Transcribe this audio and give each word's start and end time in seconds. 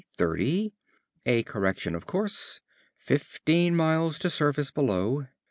Thirty. 0.17 0.73
A 1.27 1.43
correction 1.43 1.93
of 1.93 2.07
course. 2.07 2.59
Fifteen 2.97 3.75
miles 3.75 4.17
to 4.17 4.31
surface 4.31 4.71
below. 4.71 5.27